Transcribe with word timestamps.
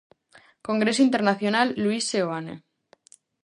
Congreso 0.67 1.01
Internacional 1.07 1.67
Luís 1.83 2.03
Seoane. 2.11 2.55